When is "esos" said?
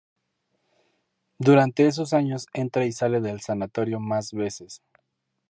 1.85-2.13